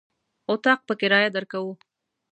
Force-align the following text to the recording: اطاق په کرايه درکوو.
اطاق 0.51 0.79
په 0.87 0.93
کرايه 0.99 1.29
درکوو. 1.35 1.73